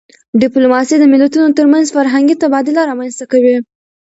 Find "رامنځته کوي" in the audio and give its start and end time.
2.89-3.55